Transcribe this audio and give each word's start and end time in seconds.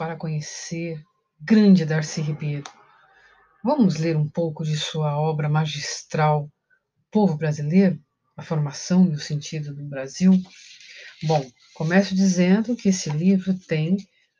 para 0.00 0.16
conhecer 0.16 1.04
grande 1.38 1.84
Darcy 1.84 2.22
Ribeiro. 2.22 2.64
Vamos 3.62 3.98
ler 3.98 4.16
um 4.16 4.26
pouco 4.26 4.64
de 4.64 4.74
sua 4.74 5.20
obra 5.20 5.46
magistral, 5.46 6.50
Povo 7.10 7.36
Brasileiro, 7.36 8.00
a 8.34 8.42
formação 8.42 9.06
e 9.10 9.14
o 9.14 9.20
sentido 9.20 9.74
do 9.74 9.84
Brasil? 9.84 10.32
Bom, 11.24 11.46
começo 11.74 12.14
dizendo 12.14 12.74
que 12.74 12.88
esse 12.88 13.10
livro 13.10 13.52
tem 13.52 13.98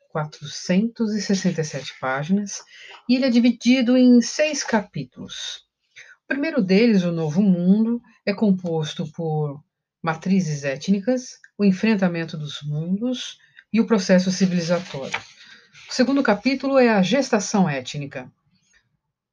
467 0.09 1.93
páginas 1.99 2.63
e 3.07 3.15
ele 3.15 3.27
é 3.27 3.29
dividido 3.29 3.95
em 3.95 4.19
seis 4.19 4.63
capítulos. 4.63 5.67
O 6.23 6.27
primeiro 6.27 6.59
deles, 6.59 7.03
O 7.03 7.11
Novo 7.11 7.43
Mundo, 7.43 8.01
é 8.25 8.33
composto 8.33 9.05
por 9.11 9.63
matrizes 10.01 10.63
étnicas, 10.63 11.37
o 11.55 11.63
enfrentamento 11.63 12.35
dos 12.35 12.63
mundos 12.63 13.37
e 13.71 13.79
o 13.79 13.85
processo 13.85 14.31
civilizatório. 14.31 15.21
O 15.91 15.93
segundo 15.93 16.23
capítulo 16.23 16.79
é 16.79 16.87
a 16.87 17.01
gestação 17.01 17.69
étnica, 17.69 18.31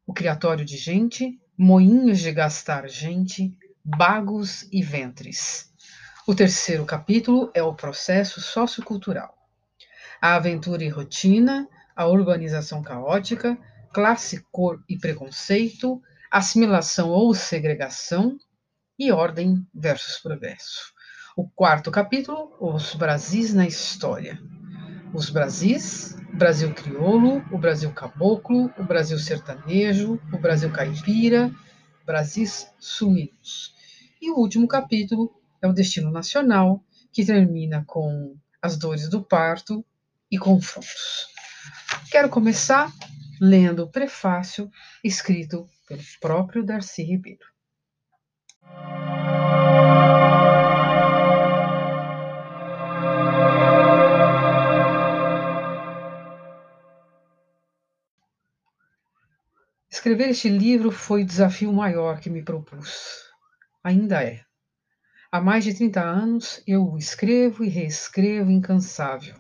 o 0.04 0.12
criatório 0.12 0.64
de 0.64 0.76
gente, 0.76 1.40
moinhos 1.56 2.18
de 2.18 2.32
gastar 2.32 2.88
gente, 2.88 3.56
bagos 3.84 4.66
e 4.72 4.82
ventres. 4.82 5.72
O 6.26 6.34
terceiro 6.34 6.84
capítulo 6.84 7.48
é 7.54 7.62
o 7.62 7.76
processo 7.76 8.40
sociocultural, 8.40 9.38
a 10.20 10.34
aventura 10.34 10.82
e 10.82 10.88
rotina, 10.88 11.68
a 11.94 12.08
urbanização 12.08 12.82
caótica, 12.82 13.56
classe, 13.94 14.44
cor 14.50 14.82
e 14.88 14.98
preconceito, 14.98 16.02
assimilação 16.28 17.10
ou 17.10 17.32
segregação 17.34 18.36
e 18.98 19.12
ordem 19.12 19.64
versus 19.72 20.18
progresso. 20.18 20.92
O 21.36 21.48
quarto 21.48 21.88
capítulo, 21.92 22.52
os 22.60 22.96
Brasis 22.96 23.54
na 23.54 23.64
história. 23.64 24.42
Os 25.12 25.30
Brasis, 25.30 26.16
Brasil 26.34 26.72
crioulo, 26.74 27.42
o 27.50 27.58
Brasil 27.58 27.90
caboclo, 27.92 28.70
o 28.78 28.84
Brasil 28.84 29.18
sertanejo, 29.18 30.20
o 30.32 30.38
Brasil 30.38 30.70
caipira, 30.70 31.50
Brasis 32.04 32.68
suínos. 32.78 33.74
E 34.20 34.30
o 34.30 34.36
último 34.36 34.68
capítulo 34.68 35.34
é 35.62 35.66
o 35.66 35.72
Destino 35.72 36.10
Nacional, 36.10 36.84
que 37.12 37.24
termina 37.24 37.84
com 37.86 38.36
as 38.60 38.76
dores 38.76 39.08
do 39.08 39.22
parto 39.22 39.84
e 40.30 40.38
confrontos. 40.38 41.26
Quero 42.10 42.28
começar 42.28 42.92
lendo 43.40 43.84
o 43.84 43.90
prefácio 43.90 44.70
escrito 45.02 45.66
pelo 45.86 46.02
próprio 46.20 46.64
Darcy 46.64 47.02
Ribeiro. 47.02 47.46
Escrever 59.98 60.28
este 60.28 60.48
livro 60.48 60.92
foi 60.92 61.24
o 61.24 61.26
desafio 61.26 61.72
maior 61.72 62.20
que 62.20 62.30
me 62.30 62.40
propus. 62.40 63.16
Ainda 63.82 64.22
é. 64.22 64.44
Há 65.32 65.40
mais 65.40 65.64
de 65.64 65.74
30 65.74 66.00
anos 66.00 66.62
eu 66.68 66.96
escrevo 66.96 67.64
e 67.64 67.68
reescrevo 67.68 68.48
incansável. 68.48 69.34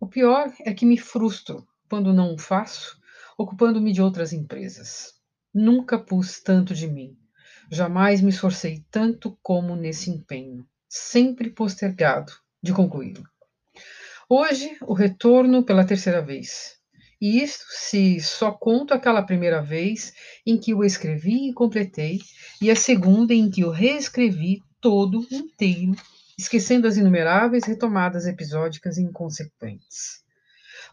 O 0.00 0.08
pior 0.08 0.50
é 0.64 0.72
que 0.72 0.86
me 0.86 0.96
frustro 0.96 1.66
quando 1.86 2.14
não 2.14 2.32
o 2.34 2.38
faço, 2.38 2.98
ocupando-me 3.36 3.92
de 3.92 4.00
outras 4.00 4.32
empresas. 4.32 5.12
Nunca 5.52 5.98
pus 5.98 6.40
tanto 6.40 6.74
de 6.74 6.88
mim. 6.88 7.14
Jamais 7.70 8.22
me 8.22 8.30
esforcei 8.30 8.82
tanto 8.90 9.38
como 9.42 9.76
nesse 9.76 10.08
empenho, 10.08 10.66
sempre 10.88 11.50
postergado 11.50 12.32
de 12.62 12.72
concluí-lo. 12.72 13.22
Hoje, 14.30 14.78
o 14.80 14.94
retorno 14.94 15.62
pela 15.62 15.84
terceira 15.84 16.22
vez. 16.22 16.81
Isto 17.24 17.66
se 17.70 18.18
só 18.18 18.50
conto 18.50 18.92
aquela 18.92 19.22
primeira 19.22 19.62
vez 19.62 20.12
em 20.44 20.58
que 20.58 20.74
o 20.74 20.82
escrevi 20.82 21.50
e 21.50 21.54
completei, 21.54 22.18
e 22.60 22.68
a 22.68 22.74
segunda 22.74 23.32
em 23.32 23.48
que 23.48 23.64
o 23.64 23.70
reescrevi 23.70 24.60
todo 24.80 25.24
inteiro, 25.30 25.92
esquecendo 26.36 26.88
as 26.88 26.96
inumeráveis 26.96 27.62
retomadas 27.62 28.26
episódicas 28.26 28.98
inconsequentes. 28.98 30.24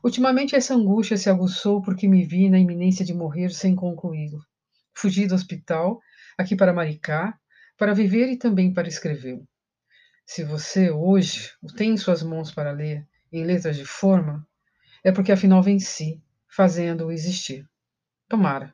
Ultimamente 0.03 0.56
essa 0.56 0.75
angústia 0.75 1.17
se 1.17 1.31
aguçou 1.31 1.81
porque 1.81 2.07
me 2.07 2.23
vi 2.23 2.47
na 2.47 2.59
iminência 2.59 3.03
de 3.03 3.11
morrer 3.11 3.50
sem 3.50 3.75
concluí-lo. 3.75 4.40
Fugi 4.94 5.25
do 5.25 5.34
hospital, 5.34 6.00
aqui 6.38 6.56
para 6.56 6.72
Maricá, 6.72 7.40
para 7.75 7.96
viver 7.96 8.29
e 8.29 8.38
também 8.38 8.72
para 8.72 8.88
escrevê-lo. 8.88 9.47
Se 10.28 10.44
você 10.44 10.91
hoje 10.91 11.53
o 11.59 11.73
tem 11.73 11.94
em 11.94 11.97
suas 11.97 12.22
mãos 12.22 12.53
para 12.53 12.72
ler, 12.72 13.03
em 13.34 13.44
letras 13.44 13.75
de 13.75 13.85
forma, 13.85 14.47
é 15.04 15.12
porque 15.12 15.32
afinal 15.32 15.62
venci, 15.62 16.22
fazendo-o 16.48 17.12
existir. 17.12 17.68
Tomara. 18.28 18.74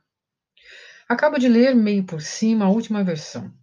Acabo 1.07 1.37
de 1.37 1.47
ler 1.47 1.75
meio 1.75 2.03
por 2.03 2.21
cima 2.21 2.65
a 2.65 2.69
última 2.69 3.03
versão 3.03 3.53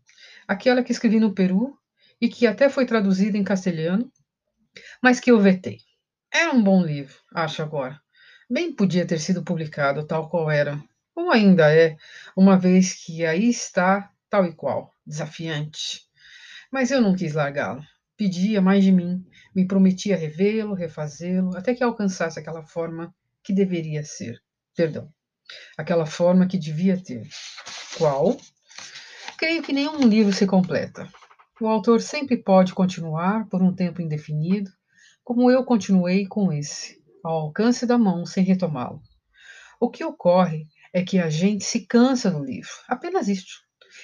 aquela 0.47 0.83
que 0.83 0.93
escrevi 0.93 1.19
no 1.19 1.35
Peru 1.35 1.77
e 2.21 2.29
que 2.29 2.47
até 2.47 2.69
foi 2.69 2.87
traduzida 2.87 3.37
em 3.37 3.45
castelhano, 3.45 4.11
mas 5.03 5.21
que 5.21 5.31
eu 5.31 5.41
vetei. 5.41 5.79
Era 6.33 6.53
um 6.53 6.63
bom 6.63 6.83
livro, 6.83 7.15
acho 7.35 7.63
agora. 7.63 8.01
Bem 8.49 8.73
podia 8.73 9.07
ter 9.07 9.19
sido 9.19 9.43
publicado 9.43 10.07
tal 10.07 10.29
qual 10.29 10.51
era, 10.51 10.83
ou 11.15 11.31
ainda 11.31 11.75
é, 11.75 11.97
uma 12.37 12.59
vez 12.59 12.95
que 12.95 13.25
aí 13.25 13.49
está 13.49 14.11
tal 14.31 14.47
e 14.47 14.55
qual, 14.55 14.95
desafiante. 15.07 16.03
Mas 16.71 16.91
eu 16.91 17.01
não 17.01 17.15
quis 17.15 17.35
largá-lo. 17.35 17.85
Pedia 18.17 18.61
mais 18.61 18.85
de 18.85 18.93
mim, 18.93 19.25
me 19.55 19.67
prometia 19.67 20.17
revê-lo, 20.17 20.75
refazê-lo, 20.75 21.57
até 21.57 21.75
que 21.75 21.85
alcançasse 21.85 22.39
aquela 22.39 22.63
forma 22.63 23.15
que 23.43 23.53
deveria 23.53 24.05
ser. 24.05 24.41
Perdão, 24.75 25.09
aquela 25.77 26.07
forma 26.07 26.47
que 26.47 26.59
devia 26.59 26.97
ter. 26.97 27.29
Qual? 27.99 28.37
Creio 29.37 29.63
que 29.63 29.73
nenhum 29.73 30.09
livro 30.09 30.33
se 30.33 30.47
completa. 30.47 31.09
O 31.61 31.69
autor 31.69 32.01
sempre 32.01 32.37
pode 32.37 32.75
continuar 32.75 33.49
por 33.49 33.63
um 33.63 33.75
tempo 33.75 34.01
indefinido, 34.01 34.71
como 35.23 35.51
eu 35.51 35.65
continuei 35.65 36.27
com 36.27 36.53
esse, 36.53 37.01
ao 37.23 37.41
alcance 37.41 37.87
da 37.87 37.99
mão 37.99 38.27
sem 38.27 38.45
retomá-lo. 38.45 39.01
O 39.79 39.91
que 39.91 40.05
ocorre 40.05 40.67
é 40.93 41.03
que 41.03 41.19
a 41.19 41.29
gente 41.29 41.65
se 41.65 41.87
cansa 41.87 42.31
do 42.31 42.45
livro, 42.45 42.71
apenas 42.89 43.29
isto, 43.29 43.53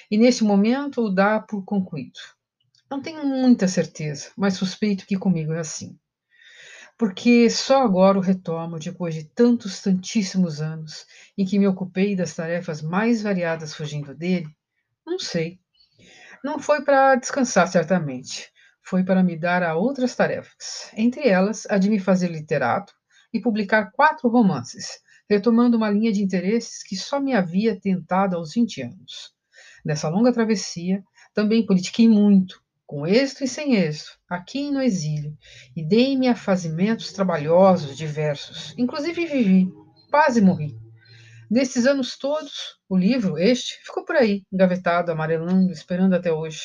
e 0.09 0.17
nesse 0.17 0.43
momento 0.43 1.01
o 1.01 1.09
dá 1.09 1.39
por 1.39 1.63
concluído. 1.63 2.19
Não 2.89 2.99
tenho 2.99 3.23
muita 3.23 3.67
certeza, 3.67 4.31
mas 4.35 4.55
suspeito 4.55 5.05
que 5.05 5.15
comigo 5.15 5.53
é 5.53 5.59
assim. 5.59 5.95
Porque 6.97 7.47
só 7.47 7.83
agora 7.83 8.17
o 8.17 8.21
retomo, 8.21 8.79
depois 8.79 9.13
de 9.13 9.25
tantos, 9.25 9.79
tantíssimos 9.79 10.59
anos 10.59 11.05
em 11.37 11.45
que 11.45 11.59
me 11.59 11.67
ocupei 11.67 12.15
das 12.15 12.33
tarefas 12.33 12.81
mais 12.81 13.21
variadas 13.21 13.75
fugindo 13.75 14.15
dele, 14.15 14.49
não 15.05 15.19
sei. 15.19 15.59
Não 16.43 16.57
foi 16.57 16.83
para 16.83 17.15
descansar, 17.15 17.67
certamente. 17.67 18.51
Foi 18.81 19.03
para 19.03 19.23
me 19.23 19.37
dar 19.37 19.61
a 19.61 19.75
outras 19.75 20.15
tarefas, 20.15 20.91
entre 20.95 21.27
elas 21.27 21.67
a 21.69 21.77
de 21.77 21.91
me 21.91 21.99
fazer 21.99 22.29
literato 22.31 22.91
e 23.31 23.39
publicar 23.39 23.91
quatro 23.91 24.27
romances, 24.29 24.99
retomando 25.29 25.77
uma 25.77 25.91
linha 25.91 26.11
de 26.11 26.23
interesses 26.23 26.81
que 26.81 26.95
só 26.95 27.19
me 27.19 27.35
havia 27.35 27.79
tentado 27.79 28.35
aos 28.35 28.53
20 28.53 28.81
anos. 28.81 29.31
Nessa 29.85 30.09
longa 30.09 30.33
travessia, 30.33 31.03
também 31.35 31.65
politiquei 31.65 32.09
muito, 32.09 32.59
com 32.89 33.05
êxito 33.05 33.43
e 33.43 33.47
sem 33.47 33.75
êxito, 33.75 34.17
aqui 34.27 34.71
no 34.71 34.81
exílio, 34.81 35.37
e 35.75 35.85
dei-me 35.87 36.27
a 36.27 36.35
fazimentos 36.35 37.13
trabalhosos 37.13 37.95
diversos. 37.95 38.73
Inclusive 38.79 39.27
vivi, 39.27 39.71
quase 40.09 40.41
morri. 40.41 40.75
Nesses 41.51 41.85
anos 41.85 42.17
todos, 42.17 42.79
o 42.89 42.97
livro, 42.97 43.37
este, 43.37 43.75
ficou 43.85 44.03
por 44.03 44.15
aí, 44.15 44.41
engavetado, 44.51 45.11
amarelando, 45.11 45.71
esperando 45.71 46.15
até 46.15 46.33
hoje. 46.33 46.61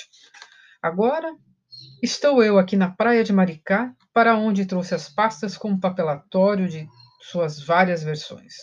Agora, 0.82 1.30
estou 2.02 2.42
eu 2.42 2.58
aqui 2.58 2.74
na 2.74 2.90
praia 2.90 3.22
de 3.22 3.30
Maricá, 3.30 3.94
para 4.10 4.34
onde 4.34 4.64
trouxe 4.64 4.94
as 4.94 5.10
pastas 5.10 5.58
como 5.58 5.78
papelatório 5.78 6.66
de 6.66 6.88
suas 7.20 7.60
várias 7.62 8.02
versões. 8.02 8.54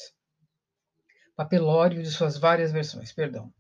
Papelório 1.35 2.01
de 2.01 2.09
suas 2.09 2.39
várias 2.39 2.71
versões, 2.71 3.13
perdão. 3.13 3.53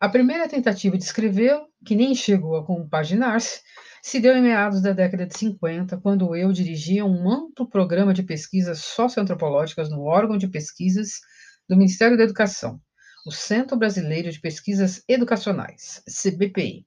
A 0.00 0.08
primeira 0.08 0.48
tentativa 0.48 0.96
de 0.96 1.04
escrevê-lo, 1.04 1.68
que 1.84 1.94
nem 1.94 2.14
chegou 2.14 2.56
a 2.56 2.64
compaginar-se, 2.64 3.60
se 4.02 4.18
deu 4.18 4.34
em 4.34 4.40
meados 4.40 4.80
da 4.80 4.94
década 4.94 5.26
de 5.26 5.36
50, 5.36 5.98
quando 5.98 6.34
eu 6.34 6.50
dirigia 6.52 7.04
um 7.04 7.30
amplo 7.30 7.68
programa 7.68 8.14
de 8.14 8.22
pesquisas 8.22 8.78
socioantropológicas 8.78 9.90
no 9.90 10.00
órgão 10.04 10.38
de 10.38 10.48
pesquisas 10.48 11.20
do 11.68 11.76
Ministério 11.76 12.16
da 12.16 12.24
Educação, 12.24 12.80
o 13.26 13.30
Centro 13.30 13.76
Brasileiro 13.76 14.32
de 14.32 14.40
Pesquisas 14.40 15.04
Educacionais, 15.06 16.02
CBPI. 16.08 16.86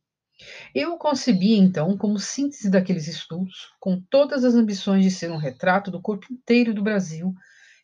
Eu 0.74 0.94
o 0.94 0.98
concebi, 0.98 1.54
então, 1.54 1.95
como 1.95 2.18
síntese 2.18 2.68
daqueles 2.68 3.07
estudos, 3.07 3.69
com 3.80 4.01
todas 4.10 4.44
as 4.44 4.56
ambições 4.56 5.04
de 5.04 5.12
ser 5.12 5.30
um 5.30 5.38
retrato 5.38 5.92
do 5.92 6.01
corpo 6.01 6.25
inteiro 6.33 6.74
do 6.74 6.81
Brasil, 6.81 7.31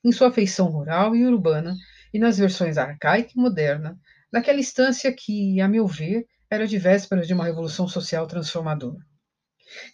em 0.04 0.12
sua 0.12 0.32
feição 0.32 0.72
rural 0.72 1.16
e 1.16 1.24
urbana, 1.24 1.76
e 2.12 2.18
nas 2.18 2.40
versões 2.40 2.80
arcaica 2.80 3.30
e 3.36 3.40
moderna, 3.40 3.96
naquela 4.32 4.60
instância 4.60 5.14
que, 5.14 5.60
a 5.62 5.68
meu 5.68 5.88
ver, 5.88 6.26
era 6.50 6.68
de 6.68 6.78
vésperas 6.78 7.28
de 7.28 7.34
uma 7.34 7.46
revolução 7.46 7.88
social 7.88 8.26
transformadora. 8.28 9.00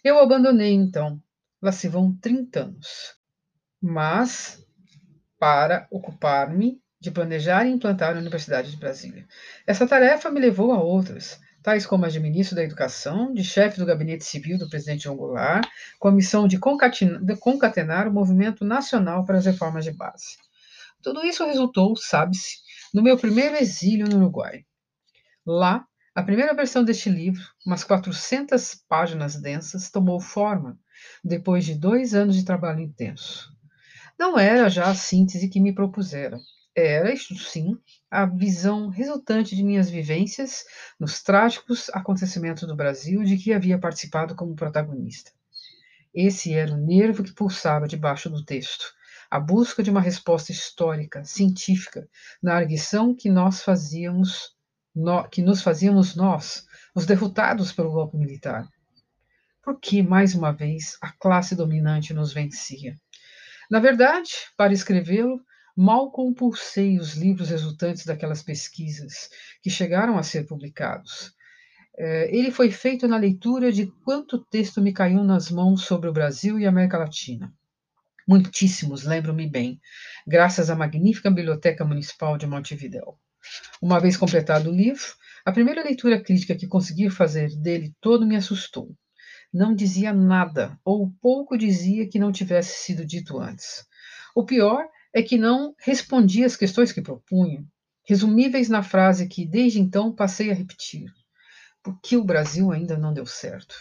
Eu 0.02 0.18
abandonei, 0.18 0.72
então. 0.72 1.20
Lá 1.60 1.72
se 1.72 1.88
vão 1.88 2.16
30 2.20 2.60
anos. 2.60 3.14
mas 3.80 4.64
para 5.38 5.86
ocupar-me 5.90 6.80
de 6.98 7.10
planejar 7.10 7.66
e 7.66 7.70
implantar 7.70 8.16
a 8.16 8.18
Universidade 8.18 8.70
de 8.70 8.76
Brasília. 8.78 9.26
Essa 9.66 9.86
tarefa 9.86 10.30
me 10.30 10.40
levou 10.40 10.72
a 10.72 10.80
outras, 10.82 11.38
tais 11.62 11.86
como 11.86 12.04
a 12.04 12.08
de 12.08 12.18
ministro 12.18 12.56
da 12.56 12.64
Educação, 12.64 13.32
de 13.34 13.44
chefe 13.44 13.78
do 13.78 13.86
gabinete 13.86 14.24
civil 14.24 14.58
do 14.58 14.68
presidente 14.68 15.04
João 15.04 15.16
Goulart, 15.16 15.68
com 15.98 16.08
a 16.08 16.12
missão 16.12 16.48
de 16.48 16.58
concatenar 16.58 18.08
o 18.08 18.12
movimento 18.12 18.64
nacional 18.64 19.24
para 19.24 19.38
as 19.38 19.46
reformas 19.46 19.84
de 19.84 19.92
base. 19.92 20.36
Tudo 21.02 21.24
isso 21.24 21.44
resultou, 21.44 21.94
sabe-se, 21.96 22.56
no 22.96 23.02
meu 23.02 23.18
primeiro 23.18 23.56
exílio 23.56 24.08
no 24.08 24.16
Uruguai. 24.16 24.64
Lá, 25.44 25.86
a 26.14 26.22
primeira 26.22 26.54
versão 26.54 26.82
deste 26.82 27.10
livro, 27.10 27.44
umas 27.66 27.84
400 27.84 28.74
páginas 28.88 29.36
densas, 29.36 29.90
tomou 29.90 30.18
forma, 30.18 30.78
depois 31.22 31.66
de 31.66 31.74
dois 31.74 32.14
anos 32.14 32.34
de 32.34 32.42
trabalho 32.42 32.80
intenso. 32.80 33.54
Não 34.18 34.38
era 34.38 34.70
já 34.70 34.88
a 34.88 34.94
síntese 34.94 35.50
que 35.50 35.60
me 35.60 35.74
propuseram. 35.74 36.40
Era, 36.74 37.12
isto 37.12 37.34
sim, 37.34 37.76
a 38.10 38.24
visão 38.24 38.88
resultante 38.88 39.54
de 39.54 39.62
minhas 39.62 39.90
vivências 39.90 40.64
nos 40.98 41.22
trágicos 41.22 41.90
acontecimentos 41.90 42.66
do 42.66 42.74
Brasil 42.74 43.22
de 43.24 43.36
que 43.36 43.52
havia 43.52 43.78
participado 43.78 44.34
como 44.34 44.56
protagonista. 44.56 45.32
Esse 46.14 46.54
era 46.54 46.72
o 46.72 46.78
nervo 46.78 47.22
que 47.22 47.34
pulsava 47.34 47.86
debaixo 47.86 48.30
do 48.30 48.42
texto, 48.42 48.95
a 49.30 49.40
busca 49.40 49.82
de 49.82 49.90
uma 49.90 50.00
resposta 50.00 50.52
histórica, 50.52 51.24
científica, 51.24 52.08
na 52.42 52.54
arguição 52.54 53.14
que 53.14 53.30
nós 53.30 53.62
fazíamos, 53.62 54.54
no, 54.94 55.28
que 55.28 55.42
nos 55.42 55.62
fazíamos 55.62 56.14
nós, 56.14 56.64
os 56.94 57.06
derrotados 57.06 57.72
pelo 57.72 57.92
golpe 57.92 58.16
militar. 58.16 58.68
Por 59.62 59.80
que, 59.80 60.02
mais 60.02 60.34
uma 60.34 60.52
vez, 60.52 60.96
a 61.00 61.10
classe 61.12 61.56
dominante 61.56 62.14
nos 62.14 62.32
vencia? 62.32 62.96
Na 63.70 63.80
verdade, 63.80 64.30
para 64.56 64.72
escrevê-lo, 64.72 65.40
mal 65.76 66.10
compulsei 66.10 66.98
os 66.98 67.14
livros 67.14 67.50
resultantes 67.50 68.06
daquelas 68.06 68.42
pesquisas, 68.42 69.28
que 69.62 69.68
chegaram 69.68 70.16
a 70.16 70.22
ser 70.22 70.46
publicados. 70.46 71.34
É, 71.98 72.34
ele 72.34 72.50
foi 72.50 72.70
feito 72.70 73.08
na 73.08 73.16
leitura 73.16 73.72
de 73.72 73.86
quanto 74.04 74.44
texto 74.44 74.80
me 74.80 74.92
caiu 74.92 75.24
nas 75.24 75.50
mãos 75.50 75.82
sobre 75.82 76.08
o 76.08 76.12
Brasil 76.12 76.58
e 76.58 76.66
a 76.66 76.68
América 76.68 76.98
Latina. 76.98 77.52
Muitíssimos, 78.26 79.04
lembro-me 79.04 79.48
bem, 79.48 79.80
graças 80.26 80.68
à 80.68 80.74
magnífica 80.74 81.30
Biblioteca 81.30 81.84
Municipal 81.84 82.36
de 82.36 82.46
Montevidéu. 82.46 83.18
Uma 83.80 84.00
vez 84.00 84.16
completado 84.16 84.70
o 84.70 84.74
livro, 84.74 85.04
a 85.44 85.52
primeira 85.52 85.84
leitura 85.84 86.20
crítica 86.20 86.56
que 86.56 86.66
consegui 86.66 87.08
fazer 87.08 87.54
dele 87.56 87.94
todo 88.00 88.26
me 88.26 88.36
assustou 88.36 88.96
não 89.52 89.74
dizia 89.74 90.12
nada, 90.12 90.78
ou 90.84 91.10
pouco 91.20 91.56
dizia 91.56 92.08
que 92.08 92.18
não 92.18 92.32
tivesse 92.32 92.84
sido 92.84 93.04
dito 93.04 93.38
antes. 93.38 93.86
O 94.34 94.44
pior 94.44 94.86
é 95.14 95.22
que 95.22 95.38
não 95.38 95.74
respondia 95.78 96.46
às 96.46 96.56
questões 96.56 96.92
que 96.92 97.00
propunha, 97.00 97.64
resumíveis 98.04 98.68
na 98.68 98.82
frase 98.82 99.28
que 99.28 99.46
desde 99.46 99.80
então 99.80 100.14
passei 100.14 100.50
a 100.50 100.54
repetir: 100.54 101.10
Por 101.82 101.98
que 102.00 102.16
o 102.16 102.24
Brasil 102.24 102.70
ainda 102.70 102.98
não 102.98 103.14
deu 103.14 103.24
certo? 103.24 103.74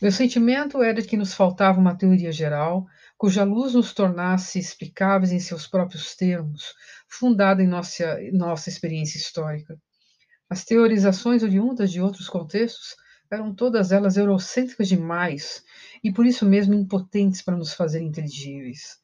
Meu 0.00 0.12
sentimento 0.12 0.82
era 0.82 1.00
de 1.00 1.08
que 1.08 1.16
nos 1.16 1.34
faltava 1.34 1.80
uma 1.80 1.96
teoria 1.96 2.30
geral 2.30 2.86
cuja 3.18 3.42
luz 3.42 3.74
nos 3.74 3.92
tornasse 3.92 4.60
explicáveis 4.60 5.32
em 5.32 5.40
seus 5.40 5.66
próprios 5.66 6.14
termos, 6.14 6.72
fundada 7.08 7.60
em 7.60 7.66
nossa, 7.66 8.16
nossa 8.32 8.68
experiência 8.68 9.18
histórica. 9.18 9.76
As 10.48 10.64
teorizações 10.64 11.42
oriundas 11.42 11.90
de 11.90 12.00
outros 12.00 12.28
contextos 12.28 12.94
eram 13.30 13.52
todas 13.52 13.90
elas 13.90 14.16
eurocêntricas 14.16 14.88
demais 14.88 15.64
e 16.02 16.12
por 16.12 16.24
isso 16.24 16.46
mesmo 16.46 16.74
impotentes 16.74 17.42
para 17.42 17.56
nos 17.56 17.74
fazer 17.74 18.00
inteligíveis. 18.00 18.98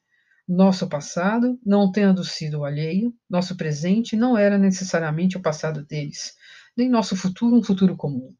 Nosso 0.47 0.87
passado, 0.87 1.59
não 1.65 1.91
tendo 1.91 2.23
sido 2.23 2.63
alheio, 2.63 3.13
nosso 3.29 3.57
presente 3.57 4.15
não 4.15 4.37
era 4.37 4.57
necessariamente 4.57 5.37
o 5.37 5.41
passado 5.41 5.83
deles, 5.83 6.35
nem 6.77 6.89
nosso 6.89 7.15
futuro 7.15 7.55
um 7.55 7.63
futuro 7.63 7.97
comum. 7.97 8.33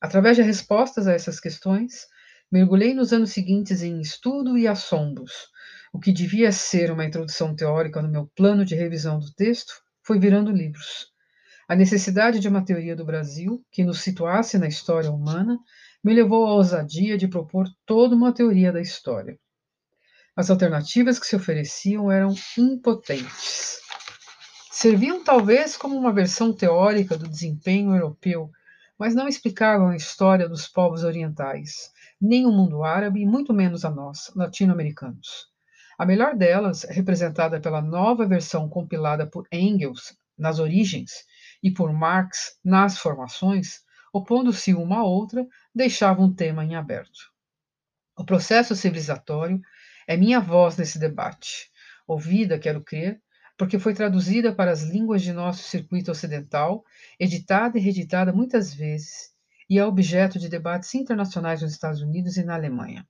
Através 0.00 0.36
de 0.36 0.42
respostas 0.42 1.06
a 1.06 1.12
essas 1.12 1.40
questões, 1.40 2.06
mergulhei 2.54 2.94
nos 2.94 3.12
anos 3.12 3.32
seguintes 3.32 3.82
em 3.82 4.00
estudo 4.00 4.56
e 4.56 4.68
assombros. 4.68 5.48
O 5.92 5.98
que 5.98 6.12
devia 6.12 6.52
ser 6.52 6.92
uma 6.92 7.04
introdução 7.04 7.52
teórica 7.52 8.00
no 8.00 8.08
meu 8.08 8.30
plano 8.36 8.64
de 8.64 8.76
revisão 8.76 9.18
do 9.18 9.28
texto 9.32 9.74
foi 10.04 10.20
virando 10.20 10.52
livros. 10.52 11.08
A 11.68 11.74
necessidade 11.74 12.38
de 12.38 12.46
uma 12.46 12.64
teoria 12.64 12.94
do 12.94 13.04
Brasil 13.04 13.60
que 13.72 13.82
nos 13.82 14.02
situasse 14.02 14.56
na 14.56 14.68
história 14.68 15.10
humana 15.10 15.58
me 16.04 16.14
levou 16.14 16.46
à 16.46 16.52
ousadia 16.52 17.18
de 17.18 17.26
propor 17.26 17.66
toda 17.84 18.14
uma 18.14 18.32
teoria 18.32 18.70
da 18.70 18.80
história. 18.80 19.36
As 20.36 20.48
alternativas 20.48 21.18
que 21.18 21.26
se 21.26 21.34
ofereciam 21.34 22.08
eram 22.08 22.32
impotentes. 22.56 23.80
Serviam 24.70 25.24
talvez 25.24 25.76
como 25.76 25.98
uma 25.98 26.12
versão 26.12 26.52
teórica 26.52 27.18
do 27.18 27.28
desempenho 27.28 27.96
europeu, 27.96 28.48
mas 28.96 29.12
não 29.12 29.26
explicavam 29.26 29.88
a 29.88 29.96
história 29.96 30.48
dos 30.48 30.68
povos 30.68 31.02
orientais, 31.02 31.92
nem 32.24 32.46
o 32.46 32.50
mundo 32.50 32.82
árabe 32.82 33.20
e 33.20 33.26
muito 33.26 33.52
menos 33.52 33.84
a 33.84 33.90
nós, 33.90 34.32
latino-americanos. 34.34 35.52
A 35.98 36.06
melhor 36.06 36.34
delas, 36.34 36.84
representada 36.84 37.60
pela 37.60 37.82
nova 37.82 38.26
versão 38.26 38.66
compilada 38.68 39.26
por 39.26 39.46
Engels 39.52 40.16
nas 40.36 40.58
origens 40.58 41.12
e 41.62 41.70
por 41.70 41.92
Marx 41.92 42.58
nas 42.64 42.98
formações, 42.98 43.80
opondo-se 44.12 44.72
uma 44.72 45.00
à 45.00 45.04
outra, 45.04 45.46
deixava 45.74 46.22
um 46.22 46.34
tema 46.34 46.64
em 46.64 46.74
aberto. 46.74 47.30
O 48.16 48.24
processo 48.24 48.74
civilizatório 48.74 49.60
é 50.06 50.16
minha 50.16 50.40
voz 50.40 50.78
nesse 50.78 50.98
debate, 50.98 51.70
ouvida, 52.06 52.58
quero 52.58 52.82
crer, 52.82 53.20
porque 53.56 53.78
foi 53.78 53.92
traduzida 53.92 54.54
para 54.54 54.70
as 54.70 54.82
línguas 54.82 55.22
de 55.22 55.32
nosso 55.32 55.62
circuito 55.64 56.10
ocidental, 56.10 56.84
editada 57.20 57.78
e 57.78 57.80
reeditada 57.80 58.32
muitas 58.32 58.74
vezes, 58.74 59.33
e 59.68 59.78
é 59.78 59.84
objeto 59.84 60.38
de 60.38 60.48
debates 60.48 60.94
internacionais 60.94 61.62
nos 61.62 61.72
Estados 61.72 62.00
Unidos 62.00 62.36
e 62.36 62.44
na 62.44 62.54
Alemanha. 62.54 63.06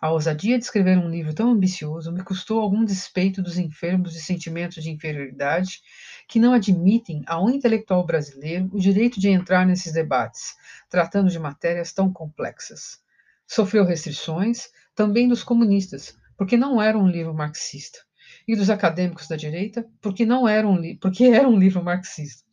A 0.00 0.10
ousadia 0.10 0.56
de 0.58 0.64
escrever 0.64 0.96
um 0.96 1.10
livro 1.10 1.34
tão 1.34 1.50
ambicioso 1.50 2.12
me 2.12 2.22
custou 2.22 2.60
algum 2.60 2.84
despeito 2.84 3.42
dos 3.42 3.58
enfermos 3.58 4.12
de 4.12 4.20
sentimentos 4.20 4.82
de 4.82 4.90
inferioridade 4.90 5.80
que 6.28 6.38
não 6.38 6.52
admitem 6.52 7.22
ao 7.26 7.50
intelectual 7.50 8.04
brasileiro 8.06 8.68
o 8.72 8.78
direito 8.78 9.18
de 9.20 9.28
entrar 9.28 9.66
nesses 9.66 9.92
debates, 9.92 10.54
tratando 10.88 11.30
de 11.30 11.38
matérias 11.38 11.92
tão 11.92 12.12
complexas. 12.12 13.00
Sofreu 13.46 13.84
restrições 13.84 14.68
também 14.94 15.28
dos 15.28 15.42
comunistas, 15.42 16.16
porque 16.36 16.56
não 16.56 16.80
era 16.80 16.98
um 16.98 17.08
livro 17.08 17.34
marxista, 17.34 17.98
e 18.46 18.54
dos 18.54 18.70
acadêmicos 18.70 19.26
da 19.26 19.36
direita, 19.36 19.84
porque 20.00 20.24
não 20.24 20.46
era 20.46 20.66
um, 20.66 20.80
porque 20.98 21.24
era 21.34 21.48
um 21.48 21.58
livro 21.58 21.82
marxista. 21.82 22.47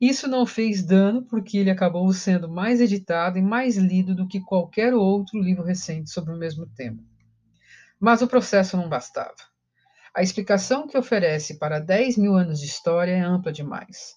Isso 0.00 0.28
não 0.28 0.44
fez 0.44 0.82
dano 0.82 1.22
porque 1.22 1.56
ele 1.56 1.70
acabou 1.70 2.12
sendo 2.12 2.48
mais 2.48 2.82
editado 2.82 3.38
e 3.38 3.42
mais 3.42 3.76
lido 3.78 4.14
do 4.14 4.28
que 4.28 4.40
qualquer 4.40 4.92
outro 4.92 5.40
livro 5.40 5.64
recente 5.64 6.10
sobre 6.10 6.34
o 6.34 6.36
mesmo 6.36 6.66
tema. 6.66 7.02
Mas 7.98 8.20
o 8.20 8.28
processo 8.28 8.76
não 8.76 8.90
bastava. 8.90 9.34
A 10.14 10.22
explicação 10.22 10.86
que 10.86 10.98
oferece 10.98 11.58
para 11.58 11.78
10 11.78 12.18
mil 12.18 12.36
anos 12.36 12.60
de 12.60 12.66
história 12.66 13.12
é 13.12 13.20
ampla 13.20 13.50
demais. 13.50 14.16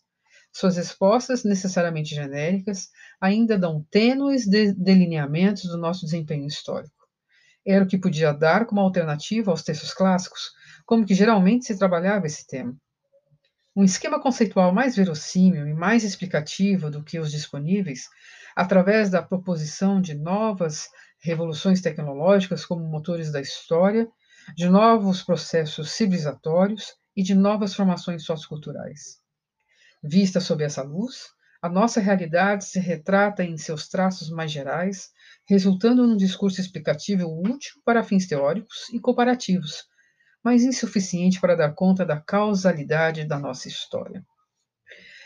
Suas 0.52 0.76
respostas, 0.76 1.46
necessariamente 1.46 2.14
genéricas, 2.14 2.90
ainda 3.22 3.58
dão 3.58 3.86
tênues 3.90 4.46
de 4.46 4.74
delineamentos 4.74 5.64
do 5.64 5.78
nosso 5.78 6.04
desempenho 6.04 6.46
histórico. 6.46 7.08
Era 7.66 7.86
o 7.86 7.88
que 7.88 7.98
podia 7.98 8.34
dar 8.34 8.66
como 8.66 8.82
alternativa 8.82 9.52
aos 9.52 9.64
textos 9.64 9.94
clássicos, 9.94 10.52
como 10.86 11.06
que 11.06 11.14
geralmente 11.14 11.66
se 11.66 11.78
trabalhava 11.78 12.26
esse 12.26 12.46
tema. 12.46 12.76
Um 13.76 13.84
esquema 13.84 14.22
conceitual 14.22 14.74
mais 14.74 14.96
verossímil 14.96 15.68
e 15.68 15.74
mais 15.74 16.04
explicativo 16.04 16.90
do 16.90 17.04
que 17.04 17.20
os 17.20 17.32
disponíveis, 17.32 18.10
através 18.56 19.10
da 19.10 19.22
proposição 19.22 20.02
de 20.02 20.16
novas 20.16 20.90
revoluções 21.22 21.82
tecnológicas 21.82 22.66
como 22.66 22.84
motores 22.88 23.32
da 23.32 23.40
história, 23.40 24.08
de 24.56 24.68
novos 24.68 25.22
processos 25.22 25.92
civilizatórios 25.92 26.94
e 27.16 27.22
de 27.22 27.36
novas 27.36 27.74
formações 27.74 28.24
socioculturais. 28.24 29.20
Vista 30.04 30.40
sob 30.40 30.64
essa 30.64 30.82
luz, 30.82 31.28
a 31.62 31.70
nossa 31.70 32.00
realidade 32.00 32.66
se 32.66 32.80
retrata 32.80 33.44
em 33.44 33.58
seus 33.58 33.88
traços 33.88 34.30
mais 34.30 34.52
gerais, 34.52 35.10
resultando 35.48 36.08
num 36.08 36.16
discurso 36.16 36.62
explicativo 36.62 37.28
útil 37.28 37.74
para 37.84 38.04
fins 38.04 38.26
teóricos 38.26 38.90
e 38.94 39.00
comparativos, 39.00 39.89
mas 40.44 40.64
insuficiente 40.64 41.40
para 41.40 41.56
dar 41.56 41.74
conta 41.74 42.06
da 42.06 42.20
causalidade 42.20 43.26
da 43.26 43.38
nossa 43.38 43.68
história. 43.68 44.26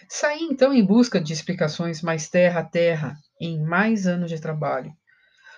Saí 0.09 0.43
então 0.43 0.73
em 0.73 0.85
busca 0.85 1.19
de 1.19 1.33
explicações 1.33 2.01
mais 2.01 2.29
terra 2.29 2.61
a 2.61 2.65
terra, 2.65 3.17
em 3.39 3.61
mais 3.61 4.05
anos 4.05 4.29
de 4.29 4.39
trabalho. 4.39 4.93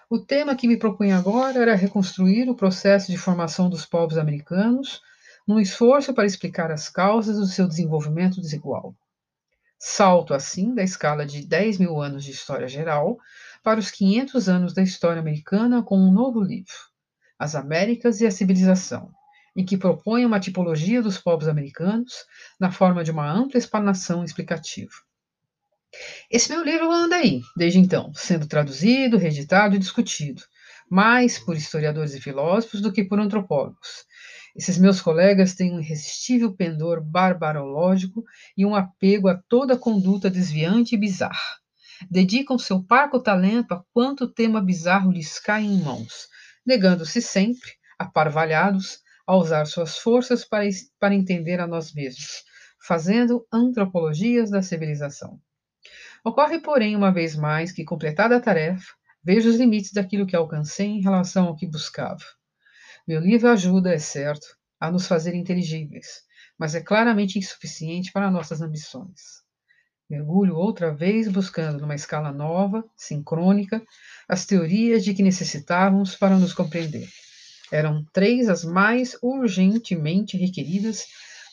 O 0.09 0.19
tema 0.19 0.55
que 0.55 0.67
me 0.67 0.77
propunha 0.77 1.17
agora 1.17 1.59
era 1.59 1.75
reconstruir 1.75 2.49
o 2.49 2.55
processo 2.55 3.11
de 3.11 3.17
formação 3.17 3.69
dos 3.69 3.85
povos 3.85 4.17
americanos, 4.17 5.01
num 5.47 5.59
esforço 5.59 6.13
para 6.13 6.25
explicar 6.25 6.71
as 6.71 6.89
causas 6.89 7.37
do 7.37 7.47
seu 7.47 7.67
desenvolvimento 7.67 8.39
desigual. 8.39 8.95
Salto, 9.79 10.33
assim, 10.33 10.73
da 10.73 10.83
escala 10.83 11.25
de 11.25 11.45
10 11.45 11.79
mil 11.79 11.99
anos 12.01 12.23
de 12.23 12.31
história 12.31 12.67
geral 12.67 13.17
para 13.63 13.79
os 13.79 13.91
500 13.91 14.47
anos 14.47 14.73
da 14.73 14.81
história 14.81 15.19
americana 15.19 15.83
com 15.83 15.97
um 15.97 16.11
novo 16.11 16.39
livro, 16.39 16.73
As 17.37 17.55
Américas 17.55 18.21
e 18.21 18.27
a 18.27 18.31
Civilização, 18.31 19.11
em 19.55 19.65
que 19.65 19.77
propõe 19.77 20.25
uma 20.25 20.39
tipologia 20.39 21.01
dos 21.01 21.17
povos 21.17 21.47
americanos 21.47 22.25
na 22.59 22.71
forma 22.71 23.03
de 23.03 23.11
uma 23.11 23.29
ampla 23.29 23.57
explanação 23.57 24.23
explicativa. 24.23 24.91
Esse 26.29 26.49
meu 26.49 26.63
livro 26.63 26.91
anda 26.91 27.15
aí, 27.15 27.41
desde 27.55 27.79
então, 27.79 28.11
sendo 28.13 28.47
traduzido, 28.47 29.17
reeditado 29.17 29.75
e 29.75 29.79
discutido, 29.79 30.41
mais 30.89 31.39
por 31.39 31.55
historiadores 31.55 32.13
e 32.13 32.21
filósofos 32.21 32.81
do 32.81 32.91
que 32.91 33.03
por 33.03 33.19
antropólogos. 33.19 34.05
Esses 34.55 34.77
meus 34.77 35.01
colegas 35.01 35.53
têm 35.53 35.73
um 35.73 35.79
irresistível 35.79 36.53
pendor 36.53 37.01
barbarológico 37.01 38.23
e 38.57 38.65
um 38.65 38.75
apego 38.75 39.27
a 39.27 39.39
toda 39.49 39.77
conduta 39.77 40.29
desviante 40.29 40.95
e 40.95 40.97
bizarra. 40.97 41.59
Dedicam 42.09 42.57
seu 42.57 42.83
parco 42.83 43.21
talento 43.21 43.73
a 43.73 43.83
quanto 43.93 44.27
tema 44.27 44.61
bizarro 44.61 45.11
lhes 45.11 45.39
cai 45.39 45.63
em 45.63 45.81
mãos, 45.81 46.27
negando-se 46.65 47.21
sempre, 47.21 47.71
aparvalhados, 47.97 48.99
a 49.25 49.35
usar 49.35 49.65
suas 49.65 49.97
forças 49.97 50.45
para, 50.45 50.67
para 50.99 51.15
entender 51.15 51.59
a 51.59 51.67
nós 51.67 51.93
mesmos, 51.93 52.43
fazendo 52.85 53.45
antropologias 53.51 54.49
da 54.49 54.61
civilização. 54.61 55.39
Ocorre, 56.23 56.59
porém, 56.59 56.95
uma 56.95 57.11
vez 57.11 57.35
mais, 57.35 57.71
que, 57.71 57.83
completada 57.83 58.37
a 58.37 58.39
tarefa, 58.39 58.93
vejo 59.23 59.49
os 59.49 59.55
limites 59.55 59.91
daquilo 59.91 60.25
que 60.25 60.35
alcancei 60.35 60.87
em 60.87 61.01
relação 61.01 61.47
ao 61.47 61.55
que 61.55 61.67
buscava. 61.67 62.23
Meu 63.07 63.19
livro 63.19 63.49
ajuda, 63.49 63.93
é 63.93 63.99
certo, 63.99 64.47
a 64.79 64.91
nos 64.91 65.07
fazer 65.07 65.33
inteligíveis, 65.33 66.23
mas 66.57 66.75
é 66.75 66.81
claramente 66.81 67.37
insuficiente 67.37 68.11
para 68.11 68.31
nossas 68.31 68.61
ambições. 68.61 69.43
Mergulho 70.09 70.55
outra 70.55 70.93
vez 70.93 71.27
buscando, 71.27 71.81
numa 71.81 71.95
escala 71.95 72.31
nova, 72.31 72.83
sincrônica, 72.95 73.81
as 74.29 74.45
teorias 74.45 75.03
de 75.03 75.13
que 75.13 75.23
necessitávamos 75.23 76.15
para 76.15 76.37
nos 76.37 76.53
compreender. 76.53 77.07
Eram 77.75 78.05
três 78.13 78.47
as 78.47 78.63
mais 78.63 79.17
urgentemente 79.21 80.37
requeridas 80.37 81.07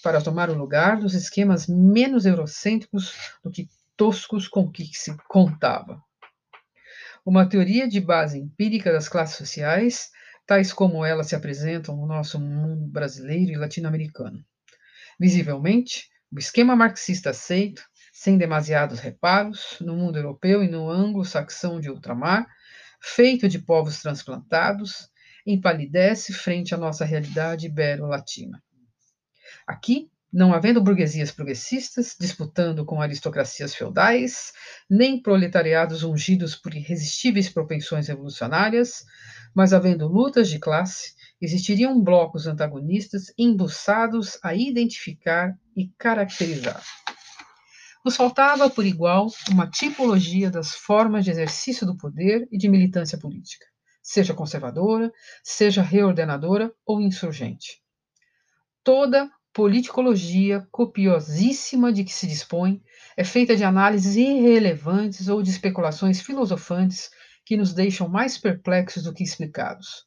para 0.04 0.22
tomar 0.22 0.50
o 0.50 0.54
lugar 0.54 1.00
dos 1.00 1.14
esquemas 1.14 1.66
menos 1.66 2.24
eurocêntricos 2.24 3.12
do 3.42 3.50
que 3.50 3.68
toscos 3.96 4.46
com 4.46 4.70
que 4.70 4.84
se 4.92 5.16
contava. 5.28 6.00
Uma 7.26 7.48
teoria 7.48 7.88
de 7.88 8.00
base 8.00 8.38
empírica 8.38 8.92
das 8.92 9.08
classes 9.08 9.34
sociais, 9.34 10.10
tais 10.46 10.72
como 10.72 11.04
elas 11.04 11.26
se 11.26 11.34
apresentam 11.34 11.96
no 11.96 12.06
nosso 12.06 12.38
mundo 12.38 12.86
brasileiro 12.86 13.50
e 13.50 13.56
latino-americano. 13.56 14.44
Visivelmente, 15.18 16.08
o 16.30 16.38
esquema 16.38 16.76
marxista 16.76 17.30
aceito, 17.30 17.82
sem 18.12 18.38
demasiados 18.38 19.00
reparos, 19.00 19.76
no 19.80 19.96
mundo 19.96 20.20
europeu 20.20 20.62
e 20.62 20.68
no 20.68 20.88
anglo-saxão 20.88 21.80
de 21.80 21.90
ultramar, 21.90 22.46
feito 23.00 23.48
de 23.48 23.58
povos 23.58 24.00
transplantados, 24.00 25.10
empalidece 25.46 26.32
frente 26.32 26.74
à 26.74 26.78
nossa 26.78 27.04
realidade 27.04 27.66
ibero-latina. 27.66 28.62
Aqui, 29.66 30.10
não 30.32 30.54
havendo 30.54 30.80
burguesias 30.80 31.30
progressistas 31.30 32.16
disputando 32.18 32.86
com 32.86 33.02
aristocracias 33.02 33.74
feudais, 33.74 34.52
nem 34.88 35.20
proletariados 35.20 36.02
ungidos 36.02 36.56
por 36.56 36.74
irresistíveis 36.74 37.50
propensões 37.50 38.08
revolucionárias, 38.08 39.04
mas 39.54 39.74
havendo 39.74 40.08
lutas 40.08 40.48
de 40.48 40.58
classe, 40.58 41.12
existiriam 41.38 42.00
blocos 42.00 42.46
antagonistas 42.46 43.32
embuçados 43.36 44.38
a 44.42 44.54
identificar 44.54 45.54
e 45.76 45.88
caracterizar. 45.98 46.82
Nos 48.04 48.16
faltava, 48.16 48.70
por 48.70 48.86
igual, 48.86 49.28
uma 49.50 49.68
tipologia 49.68 50.50
das 50.50 50.74
formas 50.74 51.24
de 51.24 51.30
exercício 51.30 51.86
do 51.86 51.96
poder 51.96 52.48
e 52.50 52.56
de 52.56 52.68
militância 52.68 53.18
política, 53.18 53.66
seja 54.02 54.34
conservadora, 54.34 55.12
seja 55.42 55.82
reordenadora 55.82 56.72
ou 56.84 57.00
insurgente. 57.00 57.80
Toda 58.82 59.30
politicologia 59.52 60.66
copiosíssima 60.70 61.92
de 61.92 62.04
que 62.04 62.12
se 62.12 62.26
dispõe 62.26 62.82
é 63.16 63.22
feita 63.22 63.54
de 63.54 63.62
análises 63.62 64.16
irrelevantes 64.16 65.28
ou 65.28 65.42
de 65.42 65.50
especulações 65.50 66.20
filosofantes 66.20 67.10
que 67.44 67.56
nos 67.56 67.74
deixam 67.74 68.08
mais 68.08 68.38
perplexos 68.38 69.04
do 69.04 69.12
que 69.12 69.22
explicados. 69.22 70.06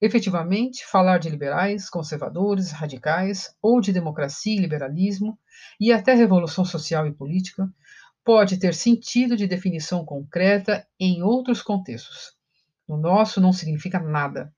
Efetivamente, 0.00 0.84
falar 0.86 1.18
de 1.18 1.30
liberais, 1.30 1.88
conservadores, 1.88 2.70
radicais, 2.70 3.54
ou 3.62 3.80
de 3.80 3.92
democracia 3.92 4.54
e 4.54 4.60
liberalismo, 4.60 5.38
e 5.80 5.90
até 5.90 6.14
revolução 6.14 6.64
social 6.64 7.06
e 7.06 7.14
política, 7.14 7.68
pode 8.24 8.58
ter 8.58 8.74
sentido 8.74 9.36
de 9.36 9.46
definição 9.46 10.04
concreta 10.04 10.86
em 11.00 11.22
outros 11.22 11.62
contextos. 11.62 12.35
No 12.88 12.96
nosso, 12.96 13.40
não 13.40 13.52
significa 13.52 13.98
nada, 13.98 14.52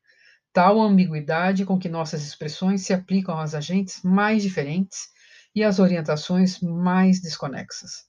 tal 0.53 0.81
ambiguidade 0.81 1.65
com 1.65 1.79
que 1.79 1.89
nossas 1.89 2.23
expressões 2.23 2.83
se 2.83 2.93
aplicam 2.93 3.39
aos 3.39 3.55
agentes 3.55 4.03
mais 4.03 4.43
diferentes 4.43 5.09
e 5.55 5.65
às 5.65 5.79
orientações 5.79 6.61
mais 6.61 7.21
desconexas. 7.21 8.07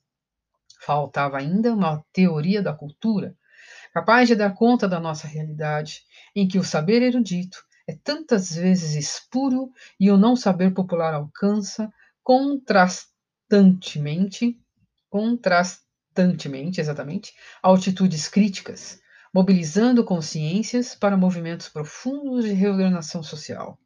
Faltava 0.81 1.37
ainda 1.37 1.73
uma 1.73 2.03
teoria 2.13 2.61
da 2.61 2.73
cultura, 2.73 3.35
capaz 3.93 4.27
de 4.27 4.35
dar 4.35 4.53
conta 4.53 4.87
da 4.87 4.99
nossa 4.99 5.27
realidade, 5.27 6.01
em 6.35 6.47
que 6.47 6.59
o 6.59 6.63
saber 6.63 7.01
erudito 7.01 7.57
é 7.87 7.97
tantas 8.03 8.55
vezes 8.55 8.95
espúrio 8.95 9.71
e 9.99 10.11
o 10.11 10.17
não 10.17 10.35
saber 10.35 10.73
popular 10.73 11.13
alcança 11.13 11.91
contrastantemente, 12.23 14.59
contrastantemente, 15.09 16.79
exatamente, 16.79 17.33
altitudes 17.63 18.27
críticas, 18.27 18.98
mobilizando 19.33 20.03
consciências 20.03 20.95
para 20.95 21.17
movimentos 21.17 21.69
profundos 21.69 22.45
de 22.45 22.51
reordenação 22.51 23.21
social. 23.21 23.77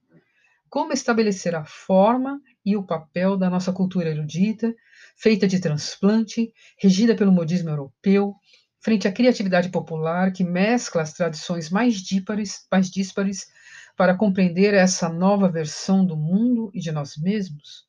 Como 0.69 0.93
estabelecer 0.93 1.53
a 1.53 1.65
forma 1.65 2.41
e 2.65 2.75
o 2.75 2.83
papel 2.83 3.37
da 3.37 3.49
nossa 3.49 3.71
cultura 3.71 4.09
erudita, 4.09 4.73
feita 5.15 5.47
de 5.47 5.59
transplante, 5.59 6.51
regida 6.79 7.15
pelo 7.15 7.31
modismo 7.31 7.69
europeu, 7.69 8.33
frente 8.79 9.07
à 9.07 9.11
criatividade 9.11 9.69
popular 9.69 10.33
que 10.33 10.43
mescla 10.43 11.01
as 11.01 11.13
tradições 11.13 11.69
mais 11.69 11.95
dípares, 11.95 12.65
mais 12.71 12.89
díspares 12.89 13.47
para 13.95 14.17
compreender 14.17 14.73
essa 14.73 15.07
nova 15.07 15.47
versão 15.47 16.05
do 16.05 16.17
mundo 16.17 16.71
e 16.73 16.79
de 16.79 16.91
nós 16.91 17.15
mesmos? 17.17 17.87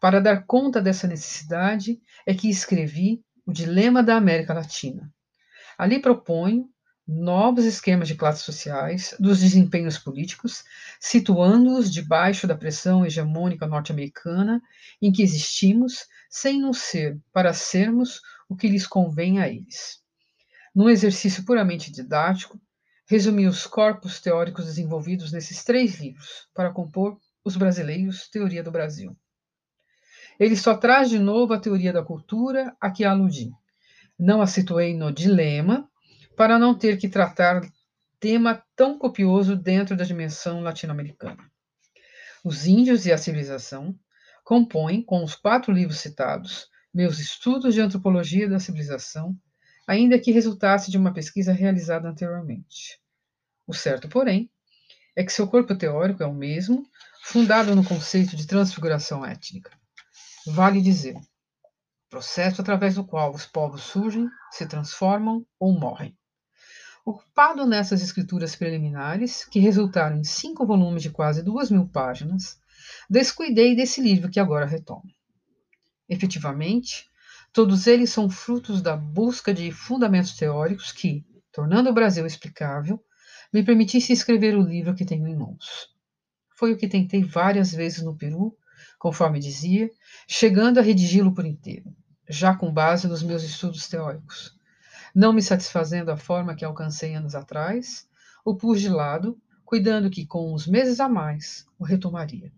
Para 0.00 0.20
dar 0.20 0.44
conta 0.46 0.80
dessa 0.80 1.06
necessidade 1.06 2.00
é 2.26 2.34
que 2.34 2.48
escrevi 2.48 3.22
O 3.46 3.52
Dilema 3.52 4.02
da 4.02 4.16
América 4.16 4.54
Latina, 4.54 5.12
Ali 5.76 6.00
proponho 6.00 6.68
novos 7.06 7.64
esquemas 7.64 8.08
de 8.08 8.14
classes 8.14 8.42
sociais, 8.42 9.14
dos 9.20 9.40
desempenhos 9.40 9.98
políticos, 9.98 10.64
situando-os 10.98 11.92
debaixo 11.92 12.46
da 12.46 12.56
pressão 12.56 13.04
hegemônica 13.04 13.66
norte-americana 13.66 14.62
em 15.02 15.12
que 15.12 15.22
existimos, 15.22 16.06
sem 16.30 16.60
nos 16.60 16.78
ser 16.78 17.20
para 17.32 17.52
sermos 17.52 18.22
o 18.48 18.56
que 18.56 18.68
lhes 18.68 18.86
convém 18.86 19.38
a 19.38 19.48
eles. 19.48 20.02
Num 20.74 20.88
exercício 20.88 21.44
puramente 21.44 21.92
didático, 21.92 22.58
resumi 23.06 23.46
os 23.46 23.66
corpos 23.66 24.20
teóricos 24.20 24.64
desenvolvidos 24.64 25.30
nesses 25.30 25.62
três 25.62 26.00
livros 26.00 26.48
para 26.54 26.72
compor 26.72 27.18
Os 27.44 27.56
Brasileiros, 27.56 28.28
Teoria 28.28 28.62
do 28.62 28.70
Brasil. 28.70 29.14
Ele 30.40 30.56
só 30.56 30.74
traz 30.76 31.10
de 31.10 31.18
novo 31.18 31.52
a 31.52 31.60
teoria 31.60 31.92
da 31.92 32.02
cultura 32.02 32.74
a 32.80 32.90
que 32.90 33.04
aludi 33.04 33.52
não 34.18 34.40
a 34.40 34.46
situei 34.46 34.94
no 34.94 35.12
dilema, 35.12 35.88
para 36.36 36.58
não 36.58 36.76
ter 36.76 36.98
que 36.98 37.08
tratar 37.08 37.60
tema 38.18 38.62
tão 38.74 38.98
copioso 38.98 39.54
dentro 39.54 39.96
da 39.96 40.04
dimensão 40.04 40.60
latino-americana. 40.60 41.50
Os 42.44 42.66
Índios 42.66 43.06
e 43.06 43.12
a 43.12 43.18
Civilização 43.18 43.98
compõem, 44.44 45.02
com 45.02 45.24
os 45.24 45.34
quatro 45.34 45.72
livros 45.72 45.98
citados, 45.98 46.68
meus 46.92 47.18
estudos 47.18 47.74
de 47.74 47.80
antropologia 47.80 48.48
da 48.48 48.60
civilização, 48.60 49.36
ainda 49.86 50.18
que 50.18 50.30
resultasse 50.30 50.90
de 50.90 50.98
uma 50.98 51.12
pesquisa 51.12 51.52
realizada 51.52 52.08
anteriormente. 52.08 53.00
O 53.66 53.74
certo, 53.74 54.08
porém, 54.08 54.50
é 55.16 55.24
que 55.24 55.32
seu 55.32 55.46
corpo 55.46 55.74
teórico 55.74 56.22
é 56.22 56.26
o 56.26 56.34
mesmo, 56.34 56.86
fundado 57.22 57.74
no 57.74 57.84
conceito 57.84 58.36
de 58.36 58.46
transfiguração 58.46 59.24
étnica. 59.24 59.70
Vale 60.46 60.80
dizer, 60.80 61.16
processo 62.14 62.62
através 62.62 62.94
do 62.94 63.04
qual 63.04 63.34
os 63.34 63.44
povos 63.44 63.82
surgem, 63.82 64.28
se 64.52 64.64
transformam 64.66 65.44
ou 65.58 65.76
morrem. 65.76 66.16
Ocupado 67.04 67.66
nessas 67.66 68.00
escrituras 68.02 68.54
preliminares, 68.54 69.44
que 69.44 69.58
resultaram 69.58 70.16
em 70.16 70.22
cinco 70.22 70.64
volumes 70.64 71.02
de 71.02 71.10
quase 71.10 71.42
duas 71.42 71.72
mil 71.72 71.88
páginas, 71.88 72.56
descuidei 73.10 73.74
desse 73.74 74.00
livro 74.00 74.30
que 74.30 74.38
agora 74.38 74.64
retomo. 74.64 75.02
Efetivamente, 76.08 77.04
todos 77.52 77.88
eles 77.88 78.10
são 78.10 78.30
frutos 78.30 78.80
da 78.80 78.96
busca 78.96 79.52
de 79.52 79.72
fundamentos 79.72 80.36
teóricos 80.36 80.92
que, 80.92 81.26
tornando 81.50 81.90
o 81.90 81.94
Brasil 81.94 82.24
explicável, 82.24 83.02
me 83.52 83.64
permitisse 83.64 84.12
escrever 84.12 84.56
o 84.56 84.62
livro 84.62 84.94
que 84.94 85.04
tenho 85.04 85.26
em 85.26 85.36
mãos. 85.36 85.88
Foi 86.56 86.72
o 86.72 86.76
que 86.76 86.86
tentei 86.86 87.24
várias 87.24 87.72
vezes 87.72 88.04
no 88.04 88.16
Peru, 88.16 88.56
conforme 89.00 89.40
dizia, 89.40 89.90
chegando 90.28 90.78
a 90.78 90.82
redigi-lo 90.82 91.34
por 91.34 91.44
inteiro 91.44 91.92
já 92.28 92.54
com 92.54 92.72
base 92.72 93.06
nos 93.06 93.22
meus 93.22 93.42
estudos 93.42 93.88
teóricos. 93.88 94.58
Não 95.14 95.32
me 95.32 95.42
satisfazendo 95.42 96.10
a 96.10 96.16
forma 96.16 96.54
que 96.54 96.64
alcancei 96.64 97.14
anos 97.14 97.34
atrás, 97.34 98.08
o 98.44 98.56
pus 98.56 98.80
de 98.80 98.88
lado, 98.88 99.40
cuidando 99.64 100.10
que 100.10 100.26
com 100.26 100.52
uns 100.52 100.66
meses 100.66 101.00
a 101.00 101.08
mais 101.08 101.66
o 101.78 101.84
retomaria. 101.84 102.52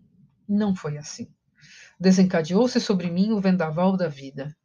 Não 0.47 0.75
foi 0.75 0.97
assim. 0.97 1.31
Desencadeou-se 1.99 2.79
sobre 2.79 3.09
mim 3.09 3.31
o 3.31 3.41
vendaval 3.41 3.97
da 3.97 4.07
vida. 4.07 4.55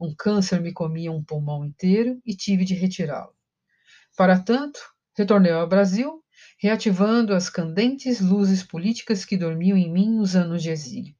Um 0.00 0.14
câncer 0.16 0.60
me 0.60 0.72
comia 0.72 1.10
um 1.10 1.22
pulmão 1.22 1.64
inteiro 1.64 2.20
e 2.24 2.34
tive 2.34 2.64
de 2.64 2.74
retirá-lo. 2.74 3.34
Para 4.16 4.38
tanto, 4.38 4.80
retornei 5.16 5.52
ao 5.52 5.68
Brasil, 5.68 6.22
reativando 6.60 7.34
as 7.34 7.50
candentes 7.50 8.20
luzes 8.20 8.62
políticas 8.62 9.24
que 9.24 9.36
dormiam 9.36 9.76
em 9.76 9.92
mim 9.92 10.10
nos 10.10 10.36
anos 10.36 10.62
de 10.62 10.70
exílio. 10.70 11.17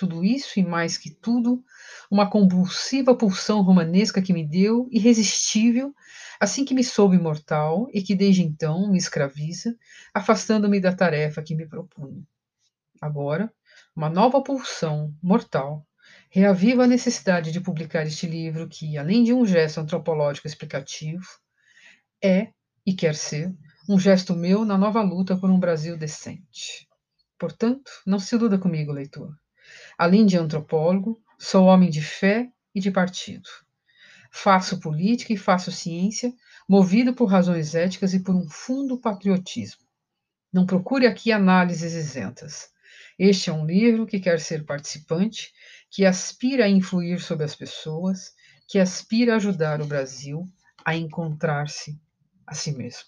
Tudo 0.00 0.24
isso 0.24 0.58
e 0.58 0.62
mais 0.64 0.96
que 0.96 1.10
tudo, 1.10 1.62
uma 2.10 2.30
convulsiva 2.30 3.14
pulsão 3.14 3.60
romanesca 3.60 4.22
que 4.22 4.32
me 4.32 4.42
deu, 4.42 4.88
irresistível, 4.90 5.94
assim 6.40 6.64
que 6.64 6.72
me 6.72 6.82
soube 6.82 7.18
mortal 7.18 7.86
e 7.92 8.00
que 8.00 8.14
desde 8.14 8.40
então 8.40 8.90
me 8.90 8.96
escraviza, 8.96 9.76
afastando-me 10.14 10.80
da 10.80 10.94
tarefa 10.96 11.42
que 11.42 11.54
me 11.54 11.68
propunha. 11.68 12.26
Agora, 12.98 13.52
uma 13.94 14.08
nova 14.08 14.42
pulsão 14.42 15.14
mortal 15.22 15.86
reaviva 16.30 16.84
a 16.84 16.86
necessidade 16.86 17.52
de 17.52 17.60
publicar 17.60 18.06
este 18.06 18.26
livro 18.26 18.66
que, 18.66 18.96
além 18.96 19.22
de 19.22 19.34
um 19.34 19.44
gesto 19.44 19.80
antropológico 19.80 20.46
explicativo, 20.46 21.26
é 22.24 22.48
e 22.86 22.94
quer 22.94 23.14
ser 23.14 23.54
um 23.86 23.98
gesto 23.98 24.34
meu 24.34 24.64
na 24.64 24.78
nova 24.78 25.02
luta 25.02 25.36
por 25.36 25.50
um 25.50 25.60
Brasil 25.60 25.94
decente. 25.94 26.88
Portanto, 27.38 27.90
não 28.06 28.18
se 28.18 28.34
iluda 28.34 28.58
comigo, 28.58 28.92
leitor. 28.92 29.34
Além 30.00 30.24
de 30.24 30.38
antropólogo, 30.38 31.20
sou 31.38 31.66
homem 31.66 31.90
de 31.90 32.00
fé 32.00 32.48
e 32.74 32.80
de 32.80 32.90
partido. 32.90 33.50
Faço 34.32 34.80
política 34.80 35.34
e 35.34 35.36
faço 35.36 35.70
ciência, 35.70 36.32
movido 36.66 37.12
por 37.12 37.26
razões 37.26 37.74
éticas 37.74 38.14
e 38.14 38.20
por 38.20 38.34
um 38.34 38.48
fundo 38.48 38.98
patriotismo. 38.98 39.82
Não 40.50 40.64
procure 40.64 41.06
aqui 41.06 41.30
análises 41.30 41.92
isentas. 41.92 42.70
Este 43.18 43.50
é 43.50 43.52
um 43.52 43.66
livro 43.66 44.06
que 44.06 44.18
quer 44.18 44.40
ser 44.40 44.64
participante, 44.64 45.52
que 45.90 46.06
aspira 46.06 46.64
a 46.64 46.68
influir 46.70 47.20
sobre 47.20 47.44
as 47.44 47.54
pessoas, 47.54 48.32
que 48.66 48.78
aspira 48.78 49.34
a 49.34 49.36
ajudar 49.36 49.82
o 49.82 49.86
Brasil 49.86 50.46
a 50.82 50.96
encontrar-se 50.96 52.00
a 52.46 52.54
si 52.54 52.72
mesmo. 52.72 53.04